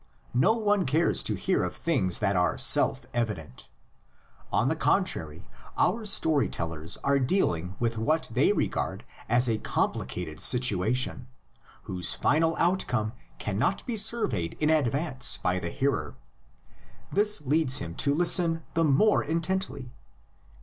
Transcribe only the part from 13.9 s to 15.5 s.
surveyed in advance